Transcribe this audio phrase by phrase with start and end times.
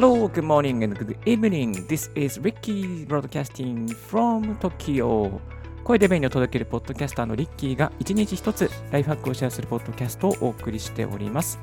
[0.00, 1.72] Hello, good morning and good evening.
[1.88, 5.40] This is Ricky broadcasting from Tokyo.
[5.82, 11.58] 声で便利を届けるポッドキャスターのリッキーが一日一つライフハックをシェアするポッドキャストをお送りしております。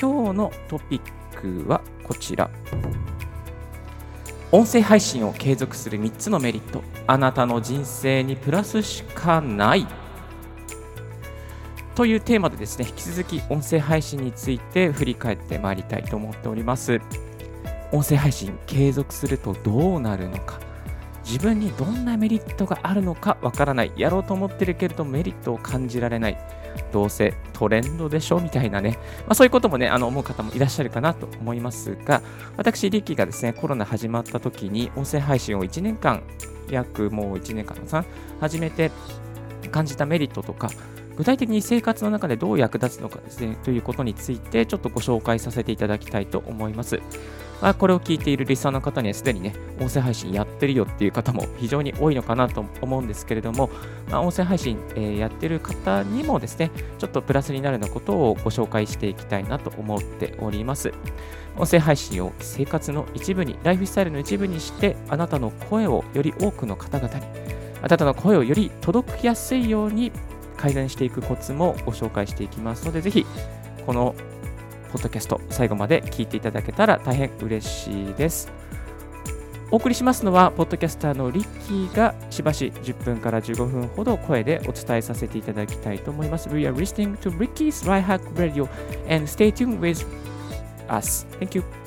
[0.00, 2.48] 今日のトピックはこちら。
[4.52, 6.84] 音声配信を継続する3つのメリット。
[7.08, 9.88] あなたの人生にプラスしかない。
[11.96, 17.00] というテーマでですね、引き続き音声配信について振り返ってまいりたいと思っております。
[17.92, 20.60] 音声配信継続するとどうなるのか。
[21.24, 23.92] 自分にどんなメリットがあるのかわからない。
[23.96, 26.38] やろうと思ってるけれどメリットを感じられない。
[26.92, 32.22] どうせトレンドでしょみたいなね、まあ、そういうこともね、あの思う方もいらっしゃるかなと思いますが、
[32.56, 36.22] 私、リッキーがですね、コロナ始まった時に音声配信を1年間、
[36.70, 38.04] 約もう1年間の3、
[38.40, 38.90] 始めて
[39.70, 40.70] 感じたメリットとか、
[41.20, 46.98] 具体的に生活の中でどう役立つのかですね、ということについてちょっとご紹介させていただきたいと思います。
[47.60, 53.68] まあ、これを聞いているリスナーの方にはすでにね、音声配信やってるよっていう方も非常に多いのかなと思うんですけれども、
[54.10, 60.90] まあ、音声配信、えーやってる方にもですね、ちょっとプラスになるようなことをご紹介していきたいなと思っております。
[61.58, 67.26] 音声配信を生活の一部に、ライフスタイルの一部にして、あなたの声をより多くの方々に、
[67.82, 70.12] あなたの声をより届きやすいように
[70.60, 73.26] 改善していくコツもご紹介していきますので、ぜひ、
[73.86, 74.14] この
[74.92, 78.52] ポッドキャスト、最後まで聞いていただけたら大変嬉しいです。
[79.70, 86.48] お送りしますのは、ポッドキャスターのリッキーがしばし10分から15分ほど声でお伝えさせていただきたいと思います。
[86.48, 88.68] We are listening to Ricky's Right Hack Radio
[89.08, 90.04] and stay tuned with
[90.88, 91.26] us.
[91.38, 91.79] Thank you.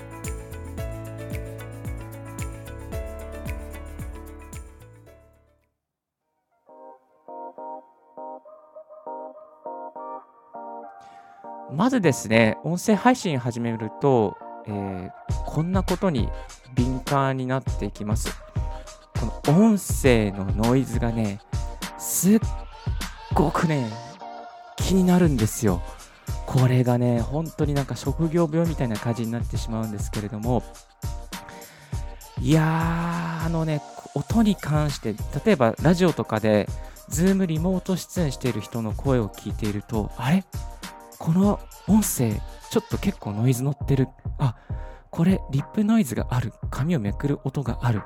[11.76, 15.12] まずですね、音声配信始めると、えー
[15.46, 16.30] こんなことに
[16.74, 18.36] 敏感になっていきます。
[19.20, 21.40] この音声のノイズがね、
[22.00, 22.40] すっ
[23.36, 23.88] ごくね、
[24.78, 25.82] 気になるんですよ。
[26.48, 30.64] これがね、本当になんか職業病みたいな感じになってしまうんですけれども、
[32.42, 33.84] いやー、あのね、
[34.16, 35.14] 音に関して、
[35.46, 36.68] 例えばラジオとかで、
[37.10, 40.44] ズームリモート出演している人の声を聞いていると、あれ？
[41.24, 41.58] この
[41.88, 42.34] 音声、
[42.70, 44.10] ちょっと結構ノイズ乗ってる。
[44.40, 44.58] あ、
[45.10, 46.52] これリップノイズがある。
[46.70, 48.02] 髪をめくる音がある。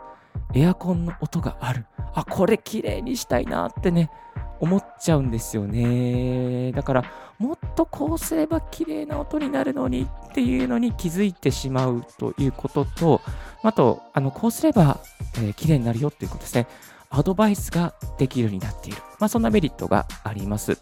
[0.54, 1.88] エアコンの音がある。
[2.14, 4.12] あ、これ綺麗にしたいなってね、
[4.60, 6.72] 思っちゃうんですよね。
[6.74, 7.04] だから、
[7.40, 13.22] もっとこうすれば綺麗な音になるのにっていうのに気づいてしまうということと、
[13.64, 15.00] あと、あのこうすれば、
[15.38, 16.68] えー綺麗になるよっていうことですね。
[17.10, 19.02] アドバイスができるようになっている。
[19.20, 20.78] まあ、そんなメリットがあります。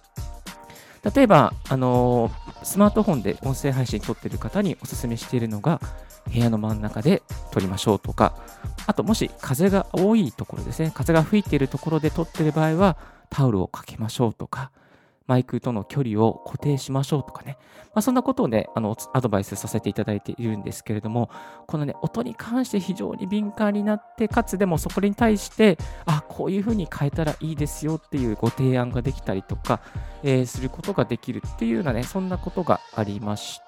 [1.13, 5.79] 例えば、あのースマートフォンで音声配信撮ってる方にお勧めしているのが、
[6.25, 7.21] 部屋の真ん中で
[7.51, 8.35] 撮りましょうとか、
[8.87, 12.97] あともし風が多いところですね、風が吹いているところで撮ってる場合は、
[13.29, 14.71] タオルをかけましょうとか、
[15.27, 17.57] マイクとの距離を固定しましょうとかね、
[17.93, 21.29] まあ、そんなことをね、あのアドバイスさせていただいているんですけれども、
[21.67, 29.81] このね、音に関して非常に敏感になって、かつでもそこに対して、あ、こういうふうに変えたらいいですよっていうご提案ができたりとか、
[30.23, 33.64] えーすることができるっていうようなね、そんなことがありました。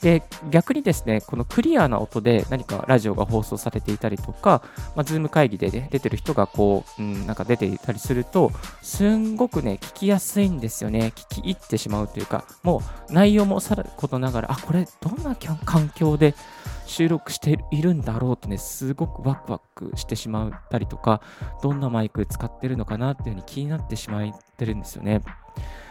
[0.00, 4.62] で、逆にですね、このクリアな音で何かラジオが放送されていたりとか、
[4.94, 11.12] まあ、ズーム会議で、ね、出てる人がこう、うん、なんか出ていたりすると、すんごくね、聞きやすいんですよね。
[11.14, 16.34] 聞き入ってしまうというか、もう内容もさることながら、あ、これどんな環境で
[16.86, 21.20] 収録しているんだろうとね、すごくワクワクしてしまったりとか、
[21.62, 25.22] どんなマイク使ってるのかなっていうふうに気になってしまってるんですよね。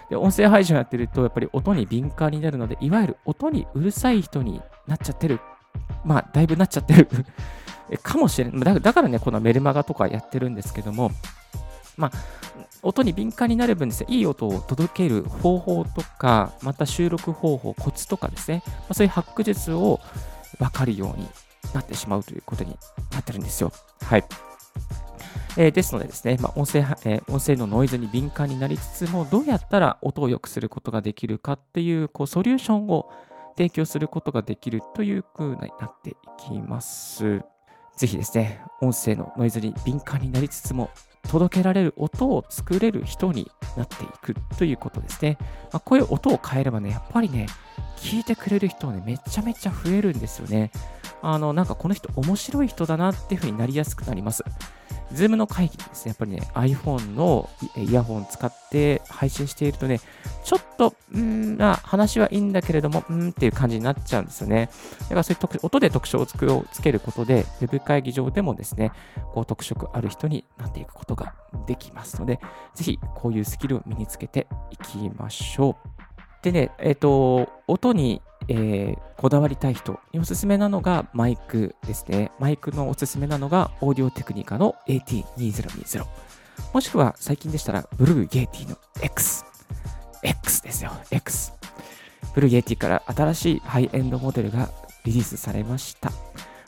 [0.10, 5.40] で、音声配信をやってると、やっぱり音に敏感になるので、いわゆる音にうるさい人になっちゃってる。
[6.04, 7.08] まあ、だいぶなっちゃってる
[8.02, 8.82] かもしれない。
[8.82, 11.12] だからね、このメルマガとかやってるんですけども、
[11.98, 12.18] まあ、
[12.82, 20.00] 音に敏感になる分ですね、いい音を届ける方法とか、また収録方法、コツとかですね、まあ、そういうハック術を
[20.60, 21.28] 分かるように
[21.74, 22.78] なってしまうということに
[23.12, 23.72] なってるんですよ。
[24.02, 24.24] はい。
[25.58, 33.10] えーですのでですね、まあ、音声、えー音声のノイズに敏感になりつつも、どうやったら音を良くすることができるかっていう、こう、ソリューションを
[33.58, 37.42] 提供することができるという風になっていきます。
[37.96, 40.90] ぜひですね、音声のノイズに敏感になりつつも、
[41.30, 45.38] 届けられる音を作れる人になっていくということですね。
[45.72, 47.48] まあ、こういう音を変えればね、やっぱりね、
[47.98, 50.72] 聞いてくれる人はね、めちゃめちゃ増えるんですよね。
[51.22, 54.44] あの、なんかこの人面白い人だなっていう風になりやすくなります。
[55.16, 60.00] Zoom の会議ですね、やっぱりね、iPhone のイヤホン使って配信しているとね、
[60.44, 64.70] ちょっと、うんな話はいいんだけれども、うんっていう感じになっちゃうんですよね。
[65.04, 66.38] だからそういう音で特徴をつ
[66.82, 68.92] けることで、Web 会議上でもですね、
[69.34, 71.34] こう特色ある人になっていくことが
[71.66, 72.40] できますので、
[72.74, 76.15] ぜひこういうスキルを身につけていきましょう。
[76.46, 82.32] でね、えっ、と、音にえー、こだわりたい人におすすめなのがマイクですね。
[82.40, 86.06] マイクのおすすめなのがオーディオテクニカの AT2020。
[86.72, 89.46] もしくは最近でしたらブルーイエティの X。
[90.22, 90.92] X ですよ。
[91.10, 91.54] X。
[92.36, 94.70] Blue Yeti から新しいハイエンドモデルが
[95.06, 96.12] リリースされました。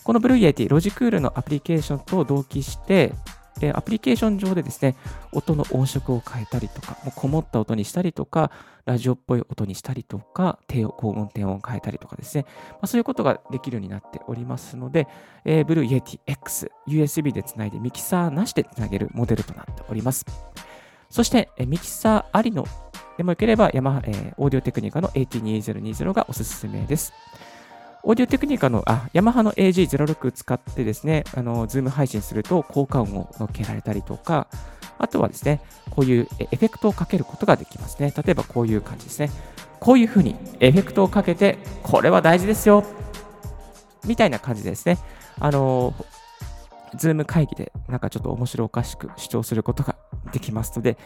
[0.04, 3.14] この Blue Yeti、ロジクールのアプリケーションと同期して、
[3.60, 4.96] で、アプリケーション上でですね、
[5.32, 8.52] 音の音色を変えたりとか、もうこもった音にしたりとか、
[8.86, 15.08] ラジオっぽい音にしたりとか、低高音、低音を変えたりとかですね、まあ、そういうことができるようになっておりますので、
[15.46, 20.26] えー、Blue Yeti X、USB でつないでミキサーなしでつなげるモデルとなっております。
[21.10, 22.66] そして、えミキサーありの
[23.18, 27.14] でもよければ、ヤマえー、オーディオテクニカの AT2020 がおすすめです。
[28.08, 34.48] オーディオテクニカの、あ、ヤマハの AG06 使ってですね、あの、 Zoom 配信すると効果音を乗っけられたりとか、
[34.98, 35.60] あとはですね、
[35.90, 38.14] こういうエフェクトをかけることができますね。
[38.16, 39.30] 例えばこういう感じですね。
[39.82, 42.86] こういうふうにエフェクトをかけて、これは大事ですよ
[44.06, 45.00] みたいな感じですね。
[45.42, 45.94] あの、
[46.96, 49.96] Zoom 会議でなんかちょっと面白おかしく主張することが
[50.32, 50.98] できますので、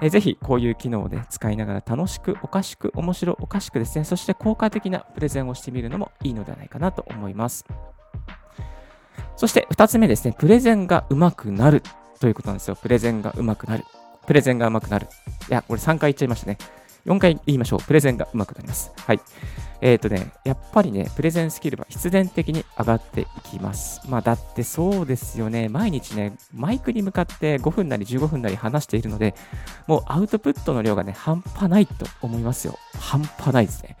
[0.00, 7.64] えぜひこういう機能で使いながら楽しく、おかしく、面白おかしくですね、そして効果的なプレゼンをしてみるのもいいのではないかなと思います。
[9.36, 11.82] そして2つ目ですね、プレゼンが上手くなる
[12.20, 12.76] ということなんですよ。
[12.76, 13.84] プレゼンが上手くなる。
[14.26, 15.06] プレゼンが上手くなる。
[15.48, 16.58] いや、これ3回言っちゃいましたね。
[17.06, 17.78] 4回言いましょう。
[17.80, 18.92] プレゼンが上手くなります。
[18.96, 19.20] はい。
[19.80, 24.00] えっ、ー、とね、やっぱりね、プレゼンスキルは必然的に上がっていきます。
[24.08, 29.34] まあ、だってそうですよね、毎日ね、マイクに向かって5分なり15分なり話しているので、
[29.86, 32.76] もうアウトプットの量がね、半端ないと思いますよ。
[32.98, 33.96] 半端ないですね。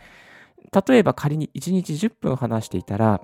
[0.86, 3.20] 例えば仮に1日10分話していたら、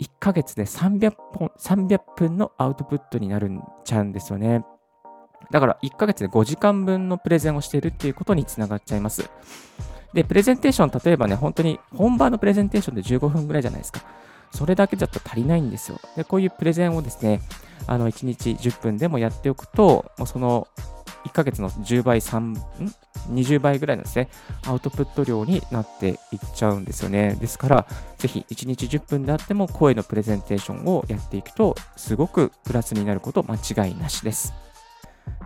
[0.00, 4.64] 1ヶ月で300本、300分のアウトプットになるんちゃうんですよね。
[5.50, 9.28] だから1ヶ月で5時間分のプレゼンをしているっていうことにつながっちゃいます。
[10.12, 14.00] で、プレゼンテーション、例えばね、本当に本番のプレゼンテーションで15分ぐらいじゃないですか。
[14.52, 16.00] それだけだと足りないんですよ。
[16.16, 17.40] で、こういうプレゼンをですね、
[17.86, 20.66] あの、1日10分でもやっておくと、もうその
[21.24, 22.54] 1ヶ月の10倍、3、ん
[23.30, 24.28] ?20 倍ぐらいのですね、
[24.66, 26.18] アウトプット量になっていっ
[26.54, 27.36] ちゃうんですよね。
[27.40, 27.86] ですから、
[28.18, 34.52] ぜひ1日10分であっても声のプレゼンテーションをやっていくと、すごくプラスになること間違いなしです。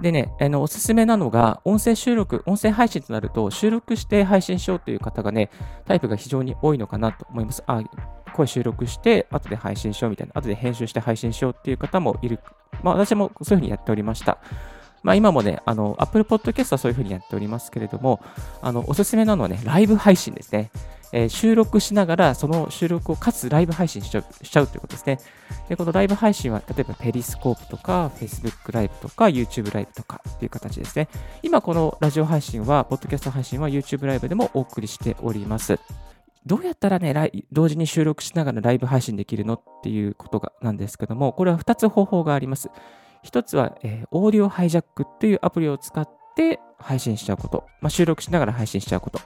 [0.00, 5.50] でね、あのおすすめなのが、音声収録、音声配信となると、収録して配信しようという方がね、
[5.86, 7.62] タイプが非常に多いのかなと思います。
[7.66, 7.82] あ
[8.34, 12.40] 声収録して、後で配信しようみたいな、後で編集して配信しようっていう方もいる。
[12.82, 14.38] まあ、私もそういうふうにやっておりました。
[15.04, 18.20] まあ、今もね、あの、Apple Podcast はそういうふうにやっておりますけれども、
[18.62, 20.70] あの、おすすめなのはね、ライブ配信ですね。
[21.16, 25.20] えー、収録しながら、その収録をかつライブ配信しちゃうしちゃうということですね。
[25.68, 31.08] で、このライブ配信は、例えばペリスコープとか、Facebook ライブとか、YouTube ライブとかっていう形ですね。
[31.44, 35.78] 今、このラジオ配信は、ポッドキャスト配信は YouTube ライブでもお送りしております。
[36.44, 37.14] どうやったらね、
[37.52, 42.70] 同時に収録しながらライブ配信できるのっていうことがなんですけども、これは2つ方法があります。
[43.24, 47.64] 1つは、えー、オーディオハイジャックっていうアプリを使って配信しちゃうこと。
[47.80, 49.20] まあ、収録しながら配信しちゃうこと。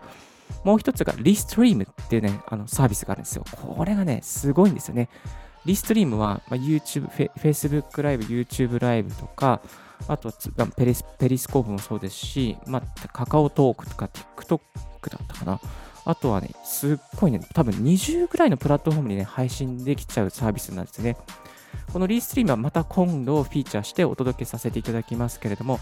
[0.65, 3.45] もう一つがリストリームっていうね、あのサービスがあるんですよ。
[3.57, 5.09] これがね、すごいんですよね。
[5.65, 9.61] リストリームは、ま、YouTube、Facebook ライブ、YouTube ライブとか、
[10.07, 14.61] あとはペリスペリスコープもそうですし、まあ、カカオトークとか TikTok
[15.11, 15.61] だったかな。
[16.05, 21.17] あとはね、すっごいね、多分20ぐらいのプラットフォームにね、配信できちゃうサービスなんですね。
[21.93, 25.81] このリーストリームはまた今度フィーチャーしてお届けさせていただきますけれども、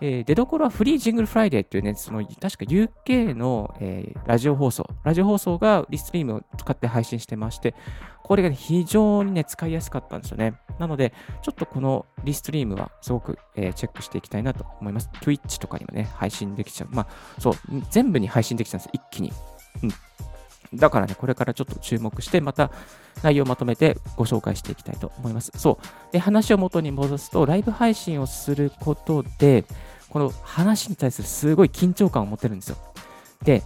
[0.00, 7.74] えー、出どころはフリージングルフライデーっていうね、その確か UK の、えー、ラジオ放送、ラジオ放送がリストリームを使って配信してまして、
[8.24, 10.54] これが、ね、非常にね、使いやすかったんですよね。
[10.78, 15.10] なので、ちょっとこのリストリームはすごく、えー、チェックしていきたいなと思います。
[15.20, 16.88] Twitch とかにもね、配信できちゃう。
[16.90, 17.54] まあ、そう、
[17.90, 19.30] 全部に配信できちゃうんです一気に。
[19.82, 19.90] うん。
[20.76, 22.70] だからね、これからちょっと注目して、また
[23.22, 25.52] 内容をまとめてご紹介していきたいと思います。
[25.56, 26.12] そう。
[26.12, 29.64] で、話を元に戻すと、ライブ配信をすることで、
[30.08, 32.76] この話に対するすごい緊張感を持ってるんですよ。
[33.42, 33.62] で、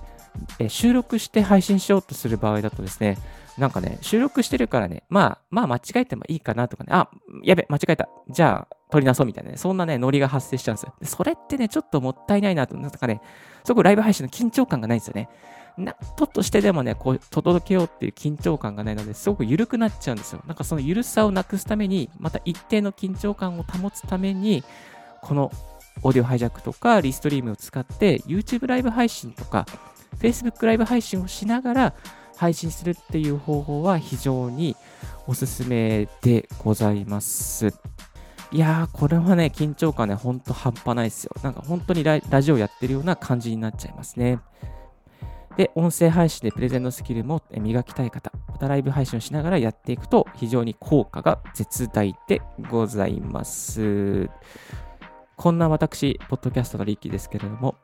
[0.59, 3.19] え収録して配信しようとする場合だとですね、
[3.59, 7.11] なんかね、収録してるからね、まあ、まあ間違えてもいいかなとかね、あ、
[7.43, 8.09] やべ、間違えた。
[8.31, 10.95] じゃあ、取りなそうみたいなね、そんなね、ノリが発生しちゃうんですよ。
[11.03, 13.21] それってね、ちょっともったいないなと、なんかね、
[13.65, 15.29] すごくライブ配信の緊張感がないんですよね。
[15.79, 20.43] なととしてでもね、こう届けようっていう緊張感がないので、すごく緩くなっちゃうんですよ。
[20.47, 24.65] なんかその緩さをなくすために、また一定の緊張感を保つために、
[25.23, 25.53] この
[26.03, 29.67] オーディオハイジャックとかリストリームを使って YouTube ライブ配信とか
[30.21, 31.95] Facebook ライブ配信をしながら
[32.37, 34.77] 配信するっていう方法は非常に
[35.27, 37.75] おすすめでございます。
[38.51, 41.33] いやー、これはね、緊張感ね、ほんと半端ないですよ。
[41.43, 44.39] なんか本当にラジオやってるような感じになっちゃいますね。
[45.59, 54.31] で、音声配信でプレゼンのスキルも磨きたい方、またライブ配信をしながらやっていくと非常に効果が絶大でございます。
[55.35, 57.75] こんな私、ポッドキャストのリッキーですけれども、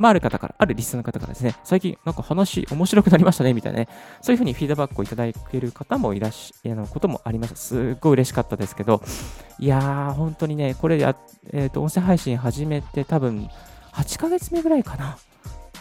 [0.00, 3.88] まあ、ある方から、あるリスナーの方からですね、最近なんか話面白くなりましたね、みたいなね、
[4.22, 7.56] そういうふうにフィードバックをいただける方もいらっしゃることもありました。
[7.56, 9.02] すっごい嬉しかったですけど、
[9.60, 11.16] いやー、本当にね、これや、
[11.52, 13.48] えっ、ー、と、音声配信始めて多分
[13.92, 15.16] 8ヶ月目ぐらいかな。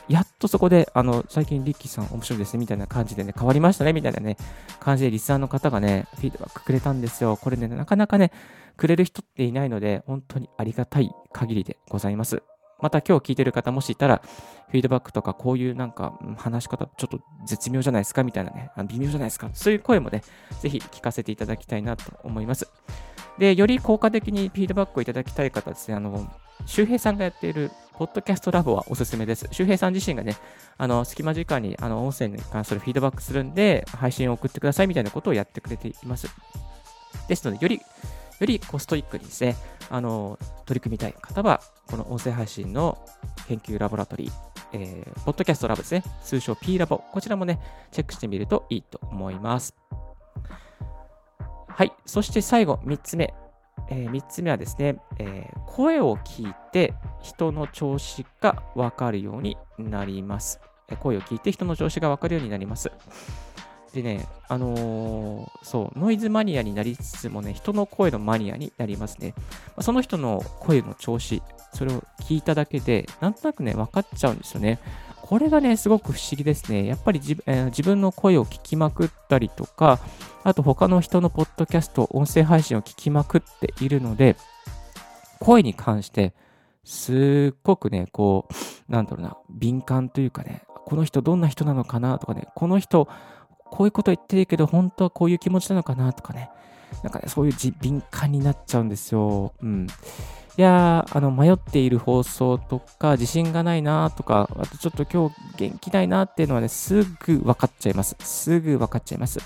[0.10, 4.38] やっとそこで、あの、最近リッキーさん面白いですね、みたいな感じでね、変わりましたね、みたいなね、
[4.80, 7.38] 感じでリスナーの方がね、フィードバックくれたんですよ。
[7.38, 8.32] これね、なかなかね、
[8.76, 12.42] くれる人っていないので、本当にありがたい限りでございます。
[12.82, 14.22] また今日聞いてる方もしいたら、
[14.70, 19.50] フィードバックとかこういうなんか話し方ちょっと絶妙じゃないですかみたいなね、微妙じゃないですか。
[19.54, 20.24] そういう声もね、
[20.62, 22.68] ぜひ聞かせていただきたいなと思います。
[23.38, 26.32] で、より効果的にフィードバックをいただきたい方ですね、あの、
[26.66, 29.48] 周平さんがやっているポッドキャストラボはおすすめです。
[29.52, 30.38] 周平さん自身がね、
[30.78, 36.28] あの、隙間時間にあの音声に関するフィードバックするんで、配信を送ってくださいみたいなことをやってくれています。
[37.28, 37.82] ですので、より
[38.40, 39.58] よりこうストイックにですね、
[39.90, 42.98] あの、取り組みたい方は、この音声配信の
[43.48, 44.32] 研究ラボラトリー、
[44.72, 47.60] えー、ポッドキャストラボですね、通称 P ラボ、こちらもね、
[47.92, 49.76] チェックしてみるといいと思います。
[51.68, 53.34] はい、そして最後、3つ目。
[53.90, 60.60] えー、3つ目はですね、えー、声を聞いて人の調子がわかるようになります。
[60.88, 62.92] え声を聞いて人の調子がわかるようになります。
[63.94, 69.34] でね、あのー、そう、ノイズマニアになりつつもね、人の声のマニアになりますね。
[69.82, 71.42] その人の声の調子、
[71.74, 74.80] それを聞いただけで、なんとなくね、分かっちゃうんですよね。
[75.30, 76.88] これがね、すごく不思議ですね。
[76.88, 80.00] やっぱり自,、えー、自分の声を聞きまくったりとか、
[80.44, 84.38] あと他の人のポッドキャスト、音声配信を聞きまくっているので、
[85.40, 86.34] 声に関して、
[86.84, 93.08] すっごくね、こう、なんだろうな、敏感というかね、この人どんな人なのかなとかね、この人、
[93.70, 96.50] こういうこと言ってるけど、本当はこういう気持ちなのかなとかね。
[97.04, 99.54] なんかね、そういう敏感になっちゃうんですよ。
[99.62, 99.86] うん。
[100.60, 108.18] いや、あの、迷っている放送とか、自信がないなとか、あとちょっと今日元気ないなっていうのはね、すぐ分かっちゃいます。
[108.20, 109.40] すぐ分かっちゃいます。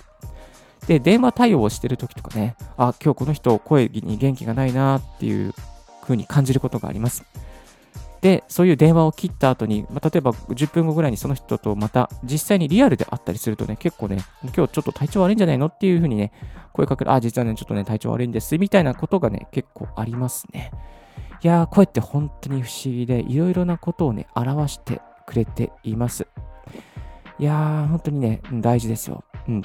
[0.87, 5.53] で、電話対応をしてる時とかね、あ、今日この人声に元気がないなっていう
[6.01, 7.23] 風に感じることがあります。
[8.21, 16.31] で、そういう電話を切った後に、まあ、例えば10分後ぐらいにその人とまた実際にリアルで会ったりするとね、結構ね、今日ちょっと体調悪いんじゃないのっていうふうにね、
[16.71, 20.71] 声かける、あ、実はね、ちょっとね、体調悪いんです、みたいなことがね、結構ありますね。
[21.43, 26.25] いやー、声って本当に不思議で、いろいろなことをね、表してくれています。
[27.37, 29.25] いやー、本当にね、大事ですよ。
[29.49, 29.61] うん。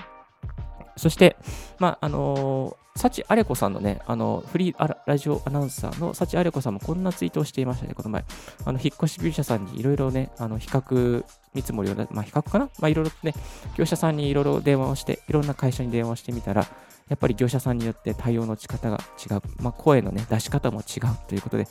[0.97, 1.37] そして、
[1.79, 8.25] まあ、あのー幸あれ子さんのね、あの、フリーラジオアナウンサーの幸あれ子さんもこんなツイートをしていましたね、この前。
[8.65, 12.69] あの、引っ越し業者さんにいろいろね、あの、比較見積もりを、まあ、比較かな？
[12.81, 13.35] まあ、いろいろね、
[13.77, 16.67] 業者さんにいろいろ電話をして、いろんな会社に電話をしてみたら、
[17.09, 19.43] やっぱり業者さんによって対応の仕方が違う。
[19.63, 21.67] まあ、声のね、出し方も違うということで、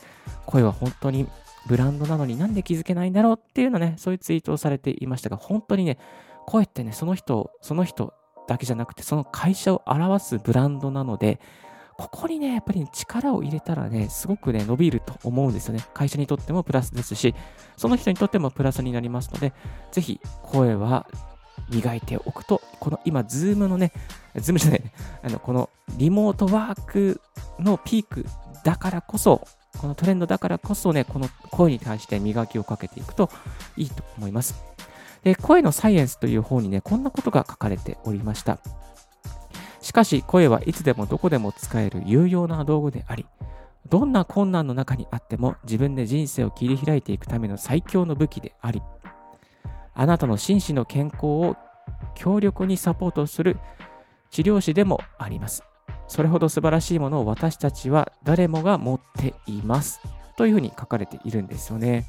[0.46, 1.26] 声は本当に
[1.66, 5.98] ブランドなのになんで気づけないんだろうっていうのね、そういうツイートをされていましたが、本当にね、
[6.46, 8.14] 声ってね、その人、その人
[8.48, 11.40] だけじゃなくて、その会社を表すブランドなので、
[11.98, 15.84] ここにね、やっぱり、力を入れたらね、すごくね、伸びると思うんですよね。
[15.94, 17.34] 会社にとってもプラスですし、
[17.76, 19.52] その人にとってもプラスになりますので、
[19.90, 21.08] ぜひ声は
[21.70, 23.92] 磨いておくと、この今、 Zoom のね、
[24.36, 24.82] Zoom じゃない、
[25.22, 27.20] あのこのリモートワーク
[27.58, 28.26] のピーク
[28.64, 29.46] だからこそ、
[29.78, 33.30] このトレンドだからこそね、この声に対して磨きをかけていくと
[33.76, 34.54] いいと思います。
[35.22, 38.58] で、声のサイエンスという方にね、こんなことが書かれておりました。
[39.80, 43.26] しかし、声はいつでもどこでも使える有用な道具であり、
[43.88, 48.82] どんな困難の中にあっても自分で人生を切り開いていくための最強の武器であり、
[49.98, 51.56] あなたの心身の健康を
[52.14, 53.58] 強力にサポートする
[54.30, 55.64] 治療師でもあります。
[56.06, 60.00] それほど素晴らしいものを私たちは誰もが持っています。
[60.36, 62.06] というふうに書かれているんですよね。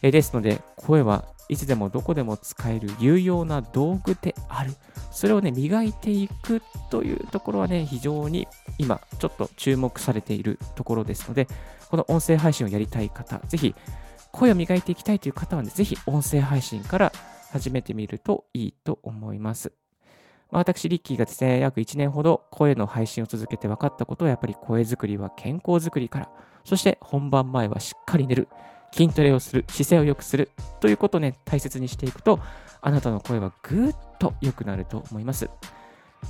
[0.00, 4.72] えですので、声はいつでもどこでも使える有用な道具である。
[5.10, 8.46] それをね、磨いていくというところはね、非常に
[8.78, 11.48] 今、ちょっと注目されているところですので、
[11.90, 13.74] この音声配信をやりたい方、ぜひ、
[14.32, 17.12] 声を磨いていきたいという方はね、ぜひ音声配信から
[17.52, 19.72] 始めてみるといいと思います。
[20.50, 26.30] まあ、私、リッキーがですね、約1年ほど声の配信を続けて分かったことは、やっぱり声作りは健康づくりから、
[26.64, 28.48] そして本番前はしっかり寝る、
[28.92, 32.40] 筋トレをする、姿勢を良くするということをね、大切にしていくと、
[32.80, 35.50] あなたの声はぐっと良くなると思います。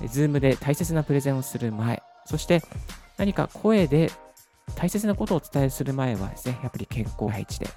[0.07, 2.63] Zoom で大切なプレゼンをする前、そして
[3.17, 4.11] 何か声で
[4.75, 7.69] 大切なことをお伝えする前はですね、やっぱり健康第一で、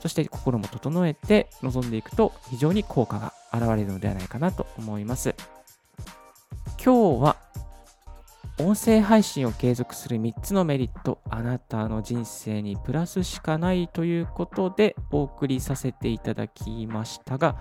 [0.00, 5.34] そして心も整えて臨んでいくと非常に効果が現れるのではないかなと思います。
[6.82, 7.36] 今日は
[8.60, 17.56] 音声配信を継続する3つのメリット、あなたの人生にプラスしかないということでお送りさせていただきましたが、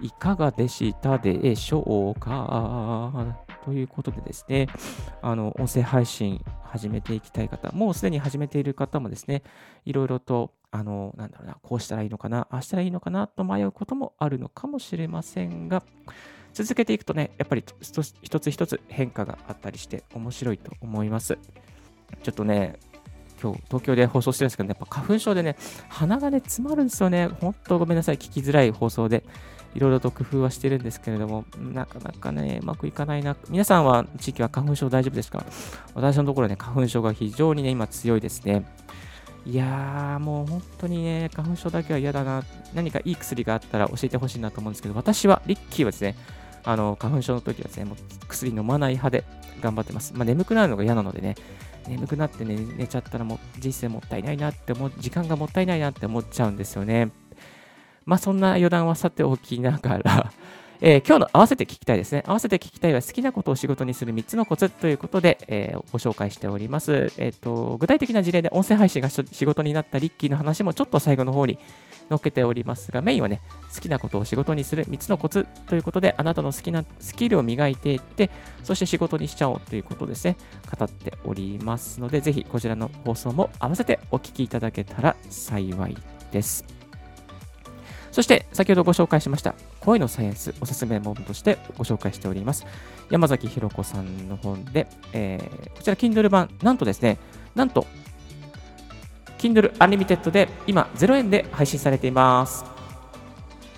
[0.00, 3.36] いかがでしたでしょうか？
[3.64, 4.68] ということでですね、
[5.20, 9.42] あの、音声配信始めていきたい方、もうすでに始めている方もですね、
[9.84, 15.82] いろいろと、あの、なんだろうな、こうしたらいいのかな、ああしたらいいのかなと迷うこともあるのかもしれませんが、
[16.52, 18.02] 続けていくとね、やっぱり一
[18.40, 21.38] つ一つ変化があったりして面白いと思います。
[22.22, 22.78] ちょっとね、
[23.42, 25.56] 今日東京で放送してるんですけど、ね、やっぱ花粉症でね、
[25.88, 27.28] 鼻がね、詰まるんですよね。
[27.28, 29.24] 本当ごめんなさい、聞きづらい放送で。
[29.74, 33.36] いろいろと工夫はしてるんですけれども、なかなかね、うまくいかないな。
[33.48, 35.44] 皆さんは地域は花粉症大丈夫ですか？
[35.94, 38.64] 私のところね、花粉症が非常にね、今強いですね。
[39.44, 42.44] いやー、もう本当にね、花粉症だけは嫌だな。
[42.74, 46.16] 何かいい薬があったら教えてほしいなと思うんですけど、私は、リッキーはですね、
[46.64, 47.96] あの花粉症の時はですね、もう
[48.28, 49.24] 薬飲まない派で
[49.60, 50.12] 頑張ってます。
[50.14, 51.34] まあ、眠くなるのが嫌なのでね、
[51.88, 57.10] 眠くなってね、寝ちゃったらもう人生もったいないなって思う、時間がもったいないなって思っちゃうんですよね。
[58.04, 60.32] まあそんな余談はさておきながら
[60.84, 62.24] えー、今日の合わせて聞きたいですね。
[62.26, 67.12] 合わせて聞きたいは好きなことを仕事にする3つのコツということで、えー、ご紹介しております。
[67.18, 71.56] えっ、ー、と、具体的な事例で音声配信が仕事になったリッキーの話もちょっと最後の方に
[72.08, 73.40] 載っけておりますが、メインはね、
[73.72, 78.30] 好きなことを仕事にする3つのコツということで、あなたの好きなスキルを磨いていって、
[78.64, 80.36] そして仕事にしちゃおうということですね、
[80.76, 85.96] 語っておりますので、ぜひこちらの放送も合わせてお聞きいただけたら幸い
[86.32, 86.81] です。
[88.12, 92.66] そして先ほどご紹介しました声のサイエンスおすすめ本としてご紹介しております。
[93.10, 96.50] 山崎ひろ子さんの本で、えー、こちら Kindle 版。
[96.62, 97.18] なんとですね
[97.54, 97.86] なんと
[99.38, 102.71] Kindle Unlimited で今0円で配信されています。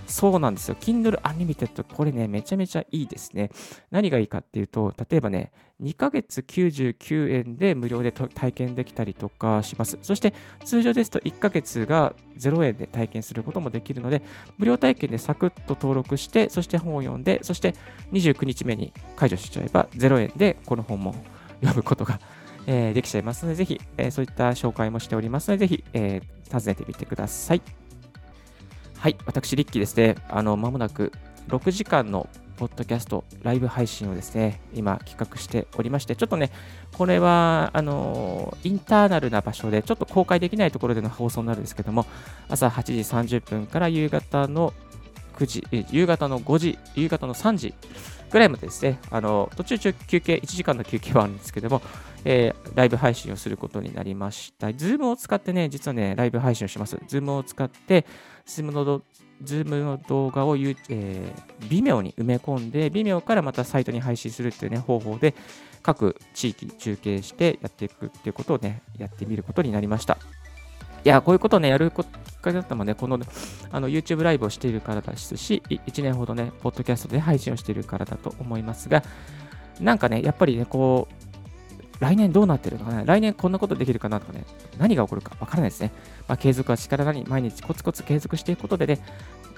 [0.06, 0.76] そうなんですよ。
[0.80, 3.50] Kindle Unlimited、これね、めちゃめちゃいいですね。
[3.90, 9.98] 何がいいかっていうと、例えばね、2ヶ月99円で無料で体験できたりとかします。
[10.02, 14.22] そして、通常ですと1ヶ月が0円で体験することもできるので、
[14.58, 17.74] 無料体験でサクッと登録して、そして本を読んで、そして
[18.12, 21.14] 29日目に解除しちゃえば0円でこの本も
[21.60, 22.20] 読むことが
[22.66, 27.83] えー、できちゃいますので、ぜひ、えー、そういった紹介もしておりますので、ぜひ、えー、訪ねてみてください。
[29.04, 31.12] はい、私、リッキーですね、あの、まもなく
[31.48, 36.50] 6時間のポッドキャスト、ライブ配信をですね、今企画しておりまして、ちょっとね、
[36.96, 42.06] これは、あの、インターナルな場所で、ちょっと公開できないところでの放送になるんですけども、
[42.48, 42.82] 朝8
[43.26, 44.72] 時30分から夕方の
[45.34, 47.74] 9時、夕方の5時、夕方の3時
[48.30, 51.82] ぐらいまでですね、あの、途中中休憩、1時間の休憩はあるんですけども、
[52.24, 54.72] えー、ライブ配信をすることになりました。
[54.72, 56.98] Zoom を使ってね、実はね、ライブ配信をします。
[57.06, 58.06] Zoom を使って、
[58.46, 59.02] Zoom の
[59.42, 61.34] Zoom の動画を、えー、
[61.68, 65.34] Vimeo に埋め込んで、 Vimeo からまたサイトに配信するっていうね、方法で、
[65.82, 70.18] 各地域中継してやっていくっていうことをね、やってみることになりました。
[71.04, 72.06] いや、こういうことをね、やるきっか
[72.44, 73.18] けだったもんね、この
[73.70, 79.02] あの YouTube ライブをしているからですし、1年ほどね、ポッドキャストで配信をしているからだと思いますが、
[79.80, 81.24] なんかね、やっぱりね、こう、
[82.00, 84.44] 来年どうなってるのかな来年こんなことできるかなとかね、
[84.78, 85.92] 何が起こるかわからないですね。
[86.26, 88.98] まあ、継続は力なり、毎日コツコツ継続していくことでね、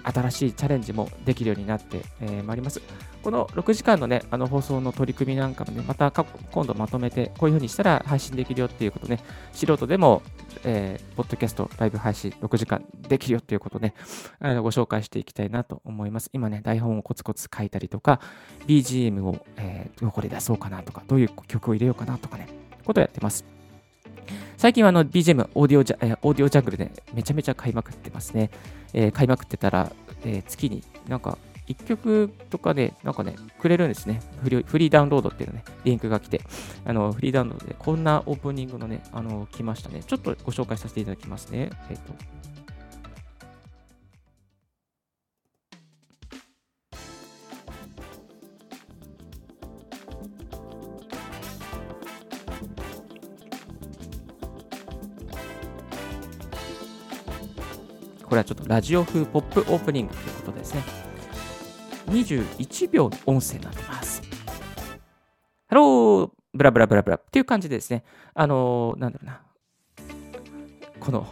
[0.06, 2.80] 新しいチャレンジもできるようになって、えー、いります。
[3.22, 9.18] この6時間のね、あの放送の取り組みなんかもね、また今度まとめて、こういうふうにしたら配信できるよっていうことね、
[9.52, 10.22] 素人でも、
[10.62, 13.94] えー、ポッドキャスト、ライブ配信6時間できるよっていうことね、
[14.38, 16.30] あのご紹介していきたいなと思います。
[16.32, 18.20] 今ね、台本をコツコツ書いたりとか、
[18.68, 22.46] BGM を、えー、どこで出そうかなとか、どういう曲を入れようかなとかね、
[22.84, 23.55] ことをやってます。
[24.56, 28.50] 最近はあの BGM、オーディオジャ、オーディオジャングルでめちゃめちゃ買いまくってますね。
[28.92, 29.92] えー、買いまくってたら、
[30.24, 34.20] えー、月になんか1曲とかで、なんかね、くれるんですね。
[34.42, 36.40] フリーダウンロードっていうね、リンクが来て、
[36.84, 40.02] あの、フリーダウンロードでこんなオープニングのね、あの、来ましたね。
[40.06, 41.70] ちょっとご紹介させていただきますね。
[41.90, 42.14] えっ、ー、と、
[58.26, 60.82] これはちょっとラジオ風ポップオープニングということですね。
[62.06, 64.22] 21秒の音声になってます。
[65.68, 69.40] ハローブラブラブラブラっていう感じでですね、あのー、なんだろうな、
[70.98, 71.26] この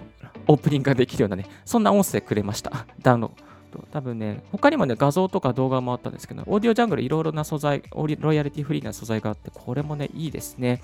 [0.46, 2.86] オープニングができるようなね、そんな音声くれました。
[3.02, 3.44] ダウンロード。
[3.90, 10.80] 多分ね、他にもね、画像とか動画もあったんですけど、オーディオジャングルいろいろな素材、ロイヤリティフリーな素材があって、これもね、いいですね。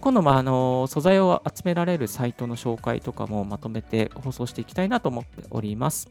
[0.00, 6.08] 今度もあの素材を集められるサイトの紹介とかもまとめて放送していきたいなと思っております。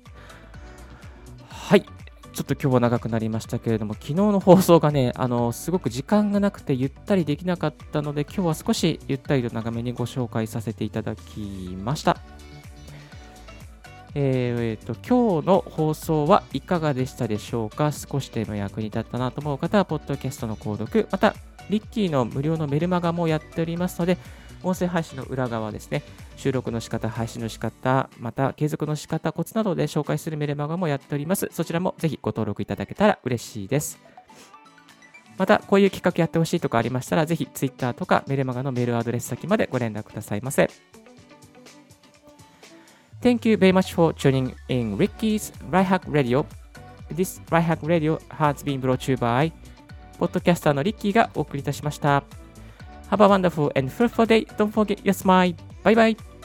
[1.49, 1.85] はい。
[2.33, 12.17] ちょっと今日は長くなりましたけれども、昨日の放送がね、あのすごく時間がなくてゆったりできなかったので、今日は少しゆったりと長めにご紹介させていただきました。
[14.13, 17.91] えー、と今日の放送はいかがでしたでしょうか？
[17.91, 21.33] 少しでも役に立ったなと思う方は、ポッドキャストの購読、また、
[21.69, 24.17] リッキーの無料のメルマガもやっておりますので、
[24.63, 26.03] 音声配信の裏側ですね、
[26.35, 31.49] 収録の仕方、配信の仕方、また継続の仕方、コツなどで紹介するメルマガもやっております。
[31.51, 33.99] そちらもぜひご登録いただけたら嬉しいです。
[35.37, 40.69] また、こういう企画やってほしいとかありましたら、ぜひ Twitter とかメルマガのメールアドレス先までご連絡くださいませ。
[43.21, 46.45] Thank you very much for tuning in Ricky's Right Hack Radio.
[47.11, 49.51] This Right Hack Radio has been brought to you by
[50.19, 52.23] ポッドキャスターのリッキーがお送りいたしました。
[53.09, 54.45] Have a wonderful and fruitful day.
[54.57, 55.55] Don't forget your smile.
[55.83, 56.36] Bye bye.